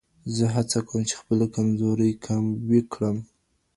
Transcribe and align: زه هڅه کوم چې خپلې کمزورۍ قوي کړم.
زه 0.35 0.45
هڅه 0.55 0.79
کوم 0.87 1.01
چې 1.09 1.15
خپلې 1.21 1.45
کمزورۍ 1.55 2.11
قوي 2.25 2.81
کړم. 2.93 3.17